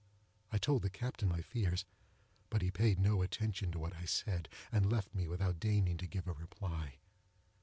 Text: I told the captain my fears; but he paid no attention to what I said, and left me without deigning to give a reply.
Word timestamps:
I 0.51 0.57
told 0.57 0.81
the 0.81 0.89
captain 0.89 1.29
my 1.29 1.41
fears; 1.41 1.85
but 2.49 2.63
he 2.63 2.71
paid 2.71 2.97
no 2.97 3.21
attention 3.21 3.71
to 3.71 3.77
what 3.77 3.95
I 3.97 4.05
said, 4.05 4.49
and 4.71 4.91
left 4.91 5.13
me 5.13 5.27
without 5.27 5.59
deigning 5.59 5.97
to 5.97 6.07
give 6.07 6.27
a 6.27 6.33
reply. 6.33 6.95